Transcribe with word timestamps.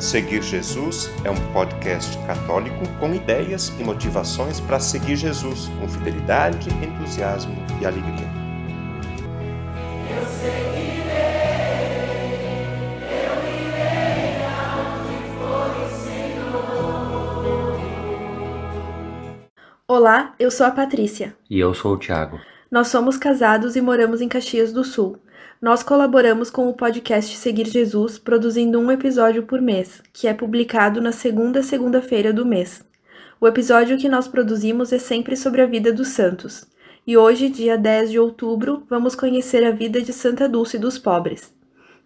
Seguir 0.00 0.42
Jesus 0.42 1.10
é 1.24 1.30
um 1.30 1.52
podcast 1.52 2.16
católico 2.26 2.88
com 2.98 3.14
ideias 3.14 3.68
e 3.78 3.84
motivações 3.84 4.58
para 4.58 4.80
seguir 4.80 5.14
Jesus 5.14 5.68
com 5.78 5.86
fidelidade, 5.86 6.70
entusiasmo 6.82 7.54
e 7.78 7.84
alegria. 7.84 8.26
Eu 10.08 10.24
seguirei, 10.24 11.10
eu 13.02 13.44
irei 13.44 14.40
aonde 14.48 15.16
for 15.36 15.68
o 15.84 15.86
Senhor. 16.02 17.76
Olá, 19.86 20.34
eu 20.38 20.50
sou 20.50 20.64
a 20.64 20.70
Patrícia. 20.70 21.36
E 21.50 21.60
eu 21.60 21.74
sou 21.74 21.92
o 21.92 21.98
Thiago. 21.98 22.40
Nós 22.70 22.88
somos 22.88 23.18
casados 23.18 23.76
e 23.76 23.82
moramos 23.82 24.22
em 24.22 24.28
Caxias 24.28 24.72
do 24.72 24.82
Sul. 24.82 25.18
Nós 25.60 25.82
colaboramos 25.82 26.48
com 26.48 26.70
o 26.70 26.72
podcast 26.72 27.36
Seguir 27.36 27.66
Jesus, 27.66 28.18
produzindo 28.18 28.80
um 28.80 28.90
episódio 28.90 29.42
por 29.42 29.60
mês, 29.60 30.02
que 30.10 30.26
é 30.26 30.32
publicado 30.32 31.02
na 31.02 31.12
segunda 31.12 31.62
segunda-feira 31.62 32.32
do 32.32 32.46
mês. 32.46 32.82
O 33.38 33.46
episódio 33.46 33.98
que 33.98 34.08
nós 34.08 34.26
produzimos 34.26 34.90
é 34.90 34.98
sempre 34.98 35.36
sobre 35.36 35.60
a 35.60 35.66
vida 35.66 35.92
dos 35.92 36.08
santos. 36.08 36.66
E 37.06 37.14
hoje, 37.14 37.50
dia 37.50 37.76
10 37.76 38.10
de 38.10 38.18
outubro, 38.18 38.84
vamos 38.88 39.14
conhecer 39.14 39.62
a 39.66 39.70
vida 39.70 40.00
de 40.00 40.14
Santa 40.14 40.48
Dulce 40.48 40.78
dos 40.78 40.98
Pobres. 40.98 41.52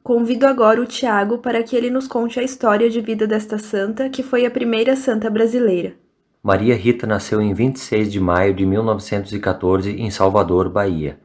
Convido 0.03 0.49
agora 0.49 0.83
o 0.83 0.87
Tiago 0.87 1.39
para 1.39 1.63
que 1.63 1.77
ele 1.77 1.91
nos 1.91 2.09
conte 2.09 2.41
a 2.41 2.43
história 2.43 2.91
de 2.91 3.01
vida 3.01 3.25
desta 3.25 3.57
santa, 3.57 4.09
que 4.09 4.25
foi 4.25 4.45
a 4.45 4.51
primeira 4.51 4.97
santa 4.97 5.31
brasileira. 5.31 5.95
Maria 6.43 6.75
Rita 6.75 7.07
nasceu 7.07 7.41
em 7.41 7.55
26 7.55 8.11
de 8.11 8.19
maio 8.19 8.53
de 8.53 8.67
1914 8.67 9.93
em 9.93 10.11
Salvador, 10.11 10.69
Bahia. 10.69 11.23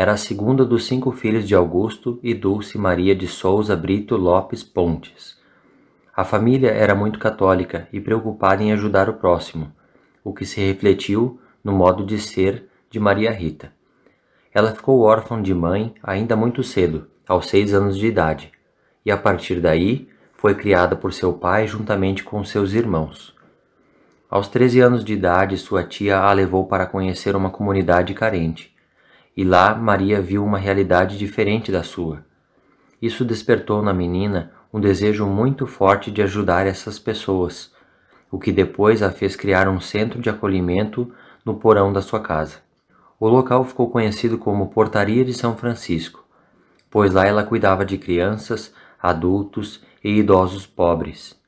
Era 0.00 0.12
a 0.12 0.16
segunda 0.16 0.64
dos 0.64 0.86
cinco 0.86 1.10
filhos 1.10 1.44
de 1.44 1.56
Augusto 1.56 2.20
e 2.22 2.32
Dulce 2.32 2.78
Maria 2.78 3.16
de 3.16 3.26
Souza 3.26 3.74
Brito 3.74 4.16
Lopes 4.16 4.62
Pontes. 4.62 5.36
A 6.14 6.22
família 6.22 6.70
era 6.70 6.94
muito 6.94 7.18
católica 7.18 7.88
e 7.92 8.00
preocupada 8.00 8.62
em 8.62 8.70
ajudar 8.70 9.10
o 9.10 9.14
próximo, 9.14 9.72
o 10.22 10.32
que 10.32 10.46
se 10.46 10.60
refletiu 10.60 11.40
no 11.64 11.72
modo 11.72 12.06
de 12.06 12.16
ser 12.16 12.68
de 12.88 13.00
Maria 13.00 13.32
Rita. 13.32 13.72
Ela 14.54 14.72
ficou 14.72 15.00
órfã 15.00 15.42
de 15.42 15.52
mãe 15.52 15.92
ainda 16.00 16.36
muito 16.36 16.62
cedo, 16.62 17.08
aos 17.26 17.48
seis 17.48 17.74
anos 17.74 17.98
de 17.98 18.06
idade, 18.06 18.52
e 19.04 19.10
a 19.10 19.16
partir 19.16 19.60
daí 19.60 20.08
foi 20.34 20.54
criada 20.54 20.94
por 20.94 21.12
seu 21.12 21.32
pai 21.32 21.66
juntamente 21.66 22.22
com 22.22 22.44
seus 22.44 22.72
irmãos. 22.72 23.34
Aos 24.30 24.46
13 24.46 24.78
anos 24.78 25.04
de 25.04 25.12
idade, 25.12 25.58
sua 25.58 25.82
tia 25.82 26.20
a 26.20 26.32
levou 26.32 26.66
para 26.66 26.86
conhecer 26.86 27.34
uma 27.34 27.50
comunidade 27.50 28.14
carente 28.14 28.77
e 29.38 29.44
lá 29.44 29.72
Maria 29.72 30.20
viu 30.20 30.44
uma 30.44 30.58
realidade 30.58 31.16
diferente 31.16 31.70
da 31.70 31.84
sua. 31.84 32.24
Isso 33.00 33.24
despertou 33.24 33.80
na 33.80 33.94
menina 33.94 34.50
um 34.72 34.80
desejo 34.80 35.26
muito 35.26 35.64
forte 35.64 36.10
de 36.10 36.20
ajudar 36.22 36.66
essas 36.66 36.98
pessoas, 36.98 37.72
o 38.32 38.38
que 38.40 38.50
depois 38.50 39.00
a 39.00 39.12
fez 39.12 39.36
criar 39.36 39.68
um 39.68 39.78
centro 39.78 40.20
de 40.20 40.28
acolhimento 40.28 41.14
no 41.44 41.54
porão 41.54 41.92
da 41.92 42.02
sua 42.02 42.18
casa. 42.18 42.56
O 43.20 43.28
local 43.28 43.64
ficou 43.64 43.88
conhecido 43.88 44.38
como 44.38 44.70
Portaria 44.70 45.24
de 45.24 45.32
São 45.32 45.56
Francisco, 45.56 46.24
pois 46.90 47.12
lá 47.12 47.24
ela 47.24 47.44
cuidava 47.44 47.86
de 47.86 47.96
crianças, 47.96 48.74
adultos 49.00 49.80
e 50.02 50.18
idosos 50.18 50.66
pobres. 50.66 51.40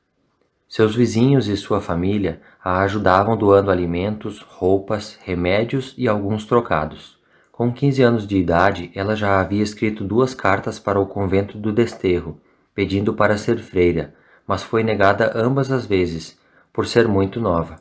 Seus 0.65 0.95
vizinhos 0.95 1.49
e 1.49 1.57
sua 1.57 1.81
família 1.81 2.41
a 2.63 2.79
ajudavam 2.83 3.35
doando 3.35 3.69
alimentos, 3.69 4.39
roupas, 4.39 5.19
remédios 5.25 5.93
e 5.97 6.07
alguns 6.07 6.45
trocados. 6.45 7.19
Com 7.61 7.71
15 7.71 8.01
anos 8.01 8.25
de 8.25 8.37
idade, 8.37 8.89
ela 8.95 9.15
já 9.15 9.39
havia 9.39 9.61
escrito 9.61 10.03
duas 10.03 10.33
cartas 10.33 10.79
para 10.79 10.99
o 10.99 11.05
convento 11.05 11.59
do 11.59 11.71
Desterro, 11.71 12.41
pedindo 12.73 13.13
para 13.13 13.37
ser 13.37 13.59
freira, 13.59 14.15
mas 14.47 14.63
foi 14.63 14.83
negada 14.83 15.31
ambas 15.35 15.71
as 15.71 15.85
vezes, 15.85 16.39
por 16.73 16.87
ser 16.87 17.07
muito 17.07 17.39
nova. 17.39 17.75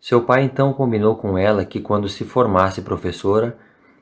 Seu 0.00 0.22
pai 0.22 0.42
então 0.42 0.72
combinou 0.72 1.14
com 1.14 1.38
ela 1.38 1.64
que 1.64 1.78
quando 1.78 2.08
se 2.08 2.24
formasse 2.24 2.82
professora, 2.82 3.56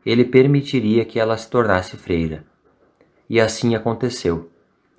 ele 0.06 0.25
permitiria 0.25 1.04
que 1.04 1.21
ela 1.21 1.37
se 1.37 1.50
tornasse 1.50 1.98
freira. 1.98 2.47
E 3.28 3.38
assim 3.38 3.75
aconteceu. 3.75 4.48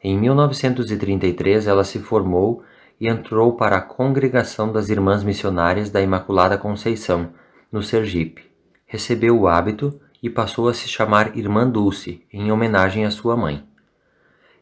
Em 0.04 0.16
1933 0.16 1.66
ela 1.66 1.84
se 1.84 1.98
formou 1.98 2.62
e 3.02 3.08
entrou 3.08 3.54
para 3.54 3.78
a 3.78 3.82
Congregação 3.82 4.72
das 4.72 4.88
Irmãs 4.88 5.24
Missionárias 5.24 5.90
da 5.90 6.00
Imaculada 6.00 6.60
Conceição, 6.60 7.32
no 7.72 7.82
Sergipe 7.82 8.49
recebeu 8.90 9.40
o 9.40 9.48
hábito 9.48 10.02
e 10.22 10.32
passou 10.32 10.68
a 10.68 10.74
se 10.74 10.90
chamar 10.90 11.38
Irmã 11.38 11.70
Dulce, 11.70 12.26
em 12.34 12.52
homenagem 12.52 13.06
à 13.06 13.12
sua 13.12 13.38
mãe. 13.38 13.64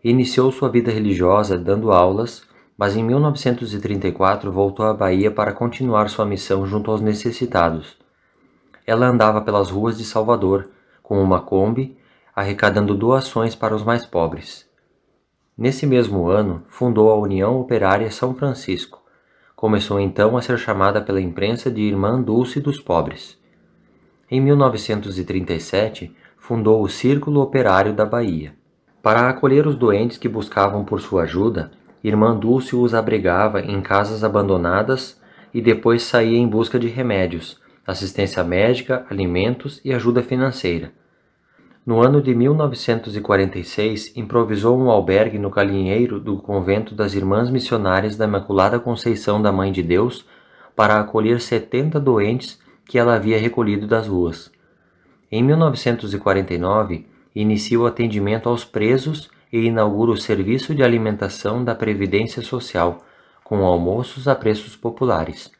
Iniciou 0.04 0.52
sua 0.52 0.68
vida 0.68 0.92
religiosa 0.92 1.58
dando 1.58 1.94
aulas, 1.94 2.44
mas 2.78 2.98
em 2.98 3.04
1934 3.06 4.52
voltou 4.52 4.86
à 4.86 4.94
Bahia 4.94 5.32
para 5.32 5.54
continuar 5.54 6.10
sua 6.10 6.26
missão 6.26 6.68
junto 6.68 6.92
aos 6.92 7.00
necessitados. 7.00 7.96
Ela 8.86 9.08
andava 9.08 9.40
pelas 9.40 9.70
ruas 9.70 9.98
de 9.98 10.04
Salvador, 10.04 10.70
com 11.02 11.24
uma 11.24 11.40
Kombi, 11.40 11.98
arrecadando 12.36 12.94
doações 12.94 13.56
para 13.56 13.74
os 13.74 13.84
mais 13.84 14.06
pobres. 14.06 14.70
Nesse 15.58 15.88
mesmo 15.88 16.28
ano, 16.28 16.66
fundou 16.68 17.10
a 17.10 17.16
União 17.16 17.58
Operária 17.62 18.12
São 18.12 18.36
Francisco. 18.36 19.02
Começou 19.56 20.02
então 20.02 20.36
a 20.36 20.42
ser 20.42 20.58
chamada 20.58 21.02
pela 21.02 21.22
imprensa 21.22 21.72
de 21.72 21.82
Irmã 21.82 22.22
Dulce 22.22 22.60
dos 22.60 22.78
Pobres. 22.78 23.38
Em 24.30 24.42
1937, 24.42 26.14
fundou 26.38 26.84
o 26.84 26.90
Círculo 26.90 27.40
Operário 27.40 27.94
da 27.94 28.06
Bahia. 28.06 28.54
Para 29.02 29.30
acolher 29.30 29.66
os 29.66 29.78
doentes 29.78 30.18
que 30.18 30.28
buscavam 30.28 30.84
por 30.84 31.00
sua 31.00 31.24
ajuda, 31.24 31.72
Irmã 32.04 32.38
Dulce 32.38 32.76
os 32.76 32.94
abrigava 32.94 33.62
em 33.62 33.82
casas 33.82 34.26
abandonadas 34.26 35.18
e 35.54 35.62
depois 35.62 36.04
saía 36.04 36.38
em 36.38 36.46
busca 36.46 36.78
de 36.78 36.90
remédios, 36.90 37.58
assistência 37.86 38.44
médica, 38.44 39.06
alimentos 39.10 39.80
e 39.86 39.94
ajuda 39.94 40.22
financeira. 40.22 40.92
No 41.86 42.04
ano 42.04 42.22
de 42.22 42.36
1946, 42.36 44.12
improvisou 44.18 44.78
um 44.78 44.92
albergue 44.92 45.40
no 45.40 45.50
galinheiro 45.50 46.20
do 46.20 46.36
convento 46.36 46.94
das 46.94 47.14
Irmãs 47.14 47.50
Missionárias 47.50 48.18
da 48.18 48.26
Imaculada 48.26 48.78
Conceição 48.78 49.42
da 49.42 49.54
Mãe 49.54 49.72
de 49.72 49.82
Deus 49.82 50.26
para 50.76 51.00
acolher 51.00 51.40
70 51.40 51.98
doentes 51.98 52.60
que 52.88 52.98
ela 52.98 53.16
havia 53.16 53.38
recolhido 53.38 53.86
das 53.86 54.08
ruas. 54.08 54.52
Em 55.32 55.44
1949, 55.44 57.06
inicia 57.36 57.80
o 57.80 57.86
atendimento 57.86 58.48
aos 58.48 58.64
presos 58.64 59.30
e 59.52 59.66
inaugura 59.66 60.12
o 60.12 60.18
Serviço 60.18 60.74
de 60.74 60.84
Alimentação 60.84 61.64
da 61.64 61.76
Previdência 61.76 62.42
Social, 62.42 63.04
com 63.44 63.66
almoços 63.66 64.28
a 64.28 64.36
preços 64.36 64.76
populares. 64.76 65.52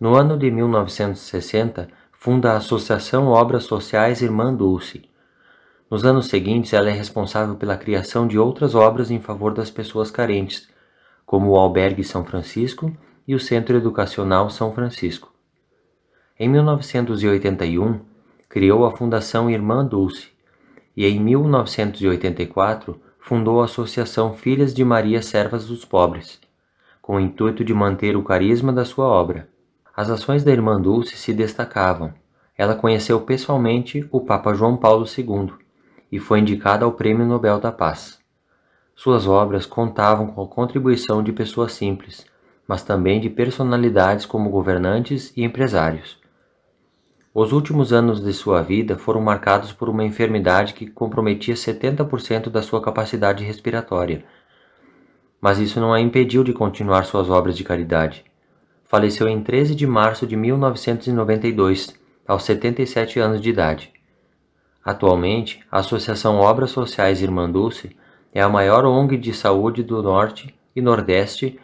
No 0.00 0.14
ano 0.14 0.36
de 0.38 0.50
1960, 0.50 1.88
funda 2.12 2.52
a 2.52 2.56
Associação 2.56 3.28
Obras 3.28 3.64
Sociais 3.64 4.22
Irmã 4.22 4.54
Dulce. 4.54 5.08
Nos 5.90 6.04
anos 6.04 6.26
seguintes, 6.26 6.72
ela 6.72 6.90
é 6.90 6.92
responsável 6.92 7.56
pela 7.56 7.76
criação 7.76 8.26
de 8.26 8.38
outras 8.38 8.74
obras 8.74 9.10
em 9.10 9.20
favor 9.20 9.52
das 9.52 9.70
pessoas 9.70 10.10
carentes, 10.10 10.68
como 11.26 11.50
o 11.50 11.56
Albergue 11.56 12.02
São 12.02 12.24
Francisco 12.24 12.96
e 13.26 13.34
o 13.34 13.40
Centro 13.40 13.76
Educacional 13.76 14.48
São 14.50 14.72
Francisco. 14.72 15.33
Em 16.36 16.48
1981, 16.48 18.00
criou 18.48 18.84
a 18.84 18.90
Fundação 18.90 19.48
Irmã 19.48 19.86
Dulce 19.86 20.32
e 20.96 21.06
em 21.06 21.20
1984 21.20 23.00
fundou 23.20 23.62
a 23.62 23.66
Associação 23.66 24.34
Filhas 24.34 24.74
de 24.74 24.84
Maria 24.84 25.22
Servas 25.22 25.64
dos 25.64 25.84
Pobres, 25.84 26.40
com 27.00 27.14
o 27.14 27.20
intuito 27.20 27.64
de 27.64 27.72
manter 27.72 28.16
o 28.16 28.24
carisma 28.24 28.72
da 28.72 28.84
sua 28.84 29.06
obra. 29.06 29.48
As 29.96 30.10
ações 30.10 30.42
da 30.42 30.50
Irmã 30.50 30.80
Dulce 30.80 31.16
se 31.16 31.32
destacavam. 31.32 32.12
Ela 32.58 32.74
conheceu 32.74 33.20
pessoalmente 33.20 34.04
o 34.10 34.20
Papa 34.20 34.54
João 34.54 34.76
Paulo 34.76 35.06
II 35.06 35.52
e 36.10 36.18
foi 36.18 36.40
indicada 36.40 36.84
ao 36.84 36.90
Prêmio 36.90 37.24
Nobel 37.24 37.60
da 37.60 37.70
Paz. 37.70 38.18
Suas 38.96 39.28
obras 39.28 39.66
contavam 39.66 40.26
com 40.26 40.42
a 40.42 40.48
contribuição 40.48 41.22
de 41.22 41.32
pessoas 41.32 41.74
simples, 41.74 42.26
mas 42.66 42.82
também 42.82 43.20
de 43.20 43.30
personalidades 43.30 44.26
como 44.26 44.50
governantes 44.50 45.32
e 45.36 45.44
empresários. 45.44 46.23
Os 47.36 47.50
últimos 47.50 47.92
anos 47.92 48.22
de 48.22 48.32
sua 48.32 48.62
vida 48.62 48.96
foram 48.96 49.20
marcados 49.20 49.72
por 49.72 49.88
uma 49.88 50.04
enfermidade 50.04 50.72
que 50.72 50.86
comprometia 50.86 51.56
70% 51.56 52.48
da 52.48 52.62
sua 52.62 52.80
capacidade 52.80 53.42
respiratória. 53.42 54.24
Mas 55.40 55.58
isso 55.58 55.80
não 55.80 55.92
a 55.92 56.00
impediu 56.00 56.44
de 56.44 56.52
continuar 56.52 57.04
suas 57.04 57.28
obras 57.28 57.56
de 57.56 57.64
caridade. 57.64 58.24
Faleceu 58.84 59.28
em 59.28 59.42
13 59.42 59.74
de 59.74 59.84
março 59.84 60.28
de 60.28 60.36
1992, 60.36 61.98
aos 62.24 62.44
77 62.44 63.18
anos 63.18 63.40
de 63.40 63.50
idade. 63.50 63.92
Atualmente, 64.84 65.58
a 65.72 65.80
Associação 65.80 66.38
Obras 66.38 66.70
Sociais 66.70 67.20
Irmã 67.20 67.50
Dulce 67.50 67.96
é 68.32 68.40
a 68.40 68.48
maior 68.48 68.84
ONG 68.84 69.16
de 69.16 69.34
saúde 69.34 69.82
do 69.82 70.00
Norte 70.00 70.54
e 70.76 70.80
Nordeste 70.80 71.58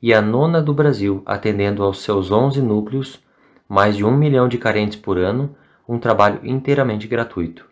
e 0.00 0.14
a 0.14 0.22
nona 0.22 0.62
do 0.62 0.72
Brasil, 0.72 1.20
atendendo 1.26 1.82
aos 1.82 2.02
seus 2.02 2.30
11 2.30 2.62
núcleos 2.62 3.25
mais 3.68 3.96
de 3.96 4.04
um 4.04 4.16
milhão 4.16 4.48
de 4.48 4.58
carentes 4.58 4.96
por 4.96 5.18
ano, 5.18 5.54
um 5.88 5.98
trabalho 5.98 6.40
inteiramente 6.44 7.06
gratuito. 7.06 7.66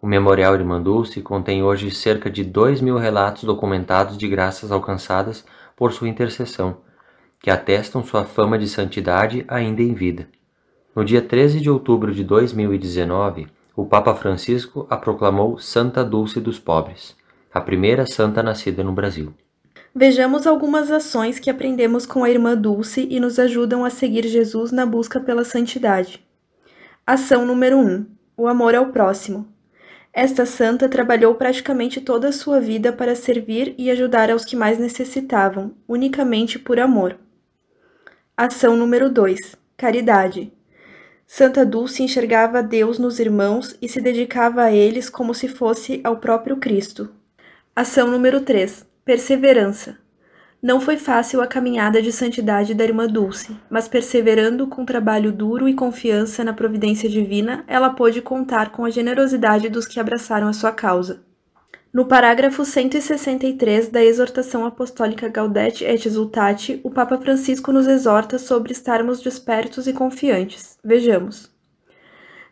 O 0.00 0.06
Memorial 0.06 0.54
Irmã 0.54 0.82
Dulce 0.82 1.22
contém 1.22 1.62
hoje 1.62 1.90
cerca 1.90 2.28
de 2.28 2.42
2 2.42 2.80
mil 2.80 2.98
relatos 2.98 3.44
documentados 3.44 4.18
de 4.18 4.28
graças 4.28 4.72
alcançadas 4.72 5.44
por 5.76 5.92
sua 5.92 6.08
intercessão, 6.08 6.78
que 7.40 7.50
atestam 7.50 8.04
sua 8.04 8.24
fama 8.24 8.58
de 8.58 8.68
santidade 8.68 9.44
ainda 9.46 9.82
em 9.82 9.94
vida. 9.94 10.28
No 10.94 11.04
dia 11.04 11.22
13 11.22 11.60
de 11.60 11.70
outubro 11.70 12.12
de 12.12 12.24
2019, 12.24 13.46
o 13.74 13.86
Papa 13.86 14.14
Francisco 14.14 14.86
a 14.90 14.96
proclamou 14.96 15.58
Santa 15.58 16.04
Dulce 16.04 16.40
dos 16.40 16.58
Pobres, 16.58 17.16
a 17.52 17.60
primeira 17.60 18.04
santa 18.06 18.42
nascida 18.42 18.82
no 18.82 18.92
Brasil. 18.92 19.32
Vejamos 19.94 20.46
algumas 20.46 20.90
ações 20.90 21.38
que 21.38 21.50
aprendemos 21.50 22.06
com 22.06 22.24
a 22.24 22.30
Irmã 22.30 22.56
Dulce 22.56 23.06
e 23.10 23.20
nos 23.20 23.38
ajudam 23.38 23.84
a 23.84 23.90
seguir 23.90 24.26
Jesus 24.26 24.72
na 24.72 24.86
busca 24.86 25.20
pela 25.20 25.44
santidade. 25.44 26.26
Ação 27.06 27.44
número 27.44 27.76
1: 27.78 28.06
O 28.34 28.48
amor 28.48 28.74
ao 28.74 28.86
próximo. 28.86 29.46
Esta 30.10 30.46
santa 30.46 30.88
trabalhou 30.88 31.34
praticamente 31.34 32.00
toda 32.00 32.28
a 32.28 32.32
sua 32.32 32.58
vida 32.58 32.90
para 32.90 33.14
servir 33.14 33.74
e 33.76 33.90
ajudar 33.90 34.30
aos 34.30 34.46
que 34.46 34.56
mais 34.56 34.78
necessitavam, 34.78 35.74
unicamente 35.86 36.58
por 36.58 36.80
amor. 36.80 37.18
Ação 38.34 38.74
número 38.74 39.10
2: 39.10 39.56
Caridade. 39.76 40.50
Santa 41.26 41.66
Dulce 41.66 42.02
enxergava 42.02 42.62
Deus 42.62 42.98
nos 42.98 43.20
irmãos 43.20 43.76
e 43.80 43.86
se 43.90 44.00
dedicava 44.00 44.62
a 44.62 44.72
eles 44.72 45.10
como 45.10 45.34
se 45.34 45.48
fosse 45.48 46.00
ao 46.02 46.16
próprio 46.16 46.56
Cristo. 46.56 47.10
Ação 47.76 48.10
número 48.10 48.40
3: 48.40 48.90
Perseverança. 49.04 49.98
Não 50.62 50.80
foi 50.80 50.96
fácil 50.96 51.40
a 51.40 51.46
caminhada 51.48 52.00
de 52.00 52.12
santidade 52.12 52.72
da 52.72 52.84
irmã 52.84 53.08
Dulce, 53.08 53.56
mas 53.68 53.88
perseverando 53.88 54.68
com 54.68 54.84
trabalho 54.84 55.32
duro 55.32 55.68
e 55.68 55.74
confiança 55.74 56.44
na 56.44 56.52
providência 56.52 57.08
divina, 57.08 57.64
ela 57.66 57.90
pôde 57.90 58.22
contar 58.22 58.70
com 58.70 58.84
a 58.84 58.90
generosidade 58.90 59.68
dos 59.68 59.88
que 59.88 59.98
abraçaram 59.98 60.46
a 60.46 60.52
sua 60.52 60.70
causa. 60.70 61.24
No 61.92 62.06
parágrafo 62.06 62.64
163 62.64 63.88
da 63.88 64.04
exortação 64.04 64.64
apostólica 64.64 65.28
Gaudete 65.28 65.84
et 65.84 66.06
Exultate, 66.06 66.80
o 66.84 66.90
Papa 66.90 67.18
Francisco 67.18 67.72
nos 67.72 67.88
exorta 67.88 68.38
sobre 68.38 68.70
estarmos 68.70 69.20
despertos 69.20 69.88
e 69.88 69.92
confiantes. 69.92 70.78
Vejamos. 70.82 71.51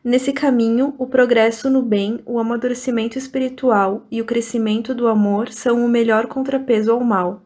Nesse 0.02 0.32
caminho, 0.32 0.94
o 0.96 1.06
progresso 1.06 1.68
no 1.68 1.82
bem, 1.82 2.20
o 2.24 2.38
amadurecimento 2.38 3.18
espiritual 3.18 4.06
e 4.10 4.22
o 4.22 4.24
crescimento 4.24 4.94
do 4.94 5.06
amor 5.06 5.52
são 5.52 5.84
o 5.84 5.88
melhor 5.88 6.26
contrapeso 6.26 6.90
ao 6.90 7.00
mal. 7.00 7.42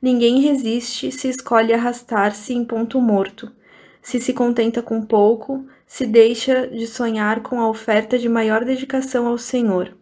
Ninguém 0.00 0.40
resiste 0.40 1.12
se 1.12 1.28
escolhe 1.28 1.74
arrastar-se 1.74 2.54
em 2.54 2.64
ponto 2.64 2.98
morto, 3.02 3.52
se 4.00 4.18
se 4.18 4.32
contenta 4.32 4.80
com 4.80 5.02
pouco, 5.02 5.66
se 5.86 6.06
deixa 6.06 6.66
de 6.66 6.86
sonhar 6.86 7.42
com 7.42 7.60
a 7.60 7.68
oferta 7.68 8.18
de 8.18 8.30
maior 8.30 8.64
dedicação 8.64 9.26
ao 9.26 9.36
Senhor. 9.36 9.94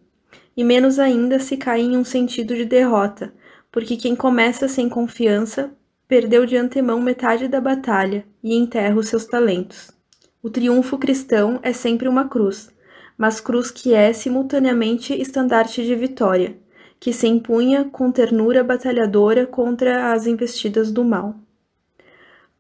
E 0.57 0.63
menos 0.63 1.01
ainda 1.01 1.41
se 1.41 1.57
cai 1.57 1.81
em 1.81 1.97
um 1.97 2.05
sentido 2.05 2.55
de 2.55 2.65
derrota, 2.65 3.35
porque 3.73 3.97
quem 3.97 4.15
começa 4.15 4.69
sem 4.69 4.89
confiança 4.89 5.73
perdeu 6.07 6.47
de 6.47 6.57
antemão 6.57 7.01
metade 7.01 7.49
da 7.49 7.61
batalha 7.61 8.25
e 8.41 8.55
enterra 8.55 8.95
os 8.95 9.09
seus 9.09 9.27
talentos. 9.27 10.02
O 10.43 10.51
triunfo 10.51 10.99
cristão 10.99 11.61
é 11.63 11.73
sempre 11.73 12.09
uma 12.09 12.29
cruz, 12.29 12.69
mas 13.17 13.41
cruz 13.41 13.71
que 13.71 13.95
é 13.95 14.13
simultaneamente 14.13 15.15
estandarte 15.15 15.85
de 15.85 15.95
vitória 15.95 16.57
que 17.03 17.13
se 17.13 17.27
impunha 17.27 17.85
com 17.91 18.13
ternura 18.13 18.63
batalhadora 18.63 19.45
contra 19.45 20.13
as 20.13 20.25
investidas 20.25 20.93
do 20.93 21.03
mal. 21.03 21.35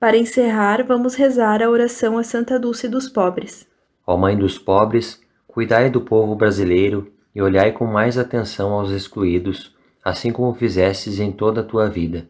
Para 0.01 0.17
encerrar, 0.17 0.85
vamos 0.85 1.15
rezar 1.15 1.63
a 1.63 1.71
oração 1.71 2.19
a 2.19 2.25
Santa 2.25 2.59
Dulce 2.59 2.89
dos 2.89 3.09
Pobres. 3.09 3.69
Ó 4.05 4.17
Mãe 4.17 4.37
dos 4.37 4.59
pobres, 4.59 5.21
cuidai 5.47 5.89
do 5.89 6.01
povo 6.01 6.35
brasileiro 6.35 7.13
e 7.33 7.41
olhai 7.41 7.71
com 7.71 7.87
mais 7.87 8.19
atenção 8.19 8.73
aos 8.73 8.91
excluídos, 8.91 9.73
assim 10.05 10.33
como 10.33 10.53
fizestes 10.55 11.21
em 11.21 11.31
toda 11.31 11.61
a 11.61 11.65
tua 11.65 11.89
vida. 11.89 12.29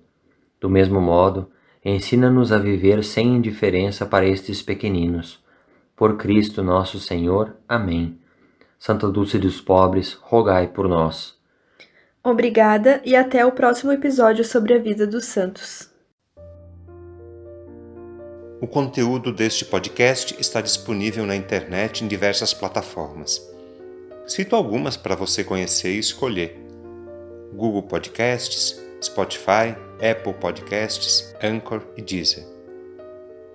Do 0.60 0.68
mesmo 0.68 1.00
modo, 1.00 1.50
ensina-nos 1.82 2.52
a 2.52 2.58
viver 2.58 3.02
sem 3.02 3.36
indiferença 3.36 4.04
para 4.04 4.26
estes 4.26 4.60
pequeninos. 4.60 5.41
Por 6.02 6.16
Cristo 6.16 6.64
nosso 6.64 6.98
Senhor. 6.98 7.54
Amém. 7.68 8.18
Santa 8.76 9.08
Dulce 9.08 9.38
dos 9.38 9.60
pobres, 9.60 10.14
rogai 10.20 10.66
por 10.66 10.88
nós. 10.88 11.38
Obrigada 12.24 13.00
e 13.04 13.14
até 13.14 13.46
o 13.46 13.52
próximo 13.52 13.92
episódio 13.92 14.44
sobre 14.44 14.74
a 14.74 14.80
vida 14.80 15.06
dos 15.06 15.26
santos. 15.26 15.88
O 18.60 18.66
conteúdo 18.66 19.32
deste 19.32 19.64
podcast 19.64 20.34
está 20.40 20.60
disponível 20.60 21.24
na 21.24 21.36
internet 21.36 22.02
em 22.02 22.08
diversas 22.08 22.52
plataformas. 22.52 23.40
Cito 24.26 24.56
algumas 24.56 24.96
para 24.96 25.14
você 25.14 25.44
conhecer 25.44 25.94
e 25.94 26.00
escolher: 26.00 26.60
Google 27.54 27.84
Podcasts, 27.84 28.76
Spotify, 29.00 29.76
Apple 30.00 30.34
Podcasts, 30.34 31.32
Anchor 31.40 31.80
e 31.96 32.02
Deezer. 32.02 32.44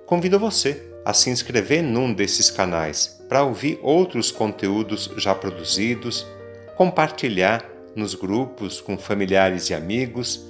Convido 0.05 0.39
você 0.39 0.95
a 1.07 1.13
se 1.13 1.29
inscrever 1.29 1.81
num 1.81 2.13
desses 2.13 2.51
canais 2.51 3.17
para 3.29 3.41
ouvir 3.41 3.79
outros 3.81 4.29
conteúdos 4.29 5.09
já 5.15 5.33
produzidos, 5.33 6.27
compartilhar 6.75 7.63
nos 7.95 8.13
grupos 8.13 8.81
com 8.81 8.97
familiares 8.97 9.69
e 9.69 9.73
amigos 9.73 10.45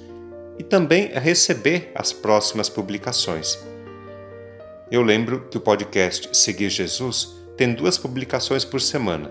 e 0.58 0.64
também 0.64 1.12
receber 1.14 1.92
as 1.94 2.12
próximas 2.12 2.68
publicações. 2.68 3.56
Eu 4.90 5.00
lembro 5.00 5.46
que 5.48 5.56
o 5.56 5.60
podcast 5.60 6.36
Seguir 6.36 6.70
Jesus 6.70 7.36
tem 7.56 7.72
duas 7.72 7.96
publicações 7.96 8.64
por 8.64 8.80
semana. 8.80 9.30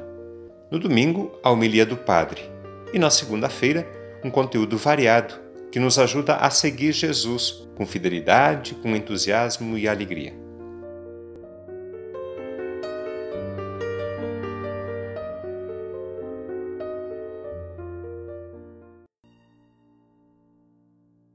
No 0.72 0.80
domingo, 0.80 1.38
a 1.44 1.52
homilia 1.52 1.86
do 1.86 1.98
Padre, 1.98 2.42
e 2.94 2.98
na 2.98 3.10
segunda-feira, 3.10 3.86
um 4.24 4.32
conteúdo 4.32 4.78
variado 4.78 5.36
que 5.74 5.78
nos 5.78 6.00
ajuda 6.00 6.38
a 6.38 6.50
seguir 6.50 6.94
Jesus 6.94 7.68
com 7.76 7.86
fidelidade, 7.86 8.76
com 8.76 8.96
entusiasmo 8.96 9.78
e 9.78 9.90
alegria. 9.90 10.47